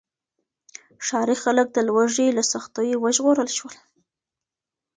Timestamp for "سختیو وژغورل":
2.51-3.49